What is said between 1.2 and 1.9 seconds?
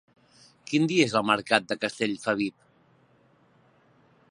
mercat de